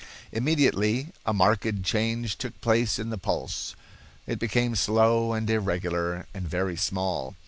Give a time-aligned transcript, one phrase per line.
[0.31, 3.75] Immediately a marked change took place in the pulse.
[4.25, 7.35] It became slow and irregular, and very small.